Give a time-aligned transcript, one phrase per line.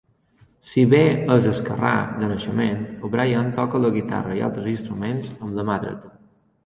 [0.69, 1.01] Si bé
[1.35, 1.91] és esquerrà
[2.23, 6.13] de naixement, O'Brien toca la guitarra i altres instruments amb la mà dreta.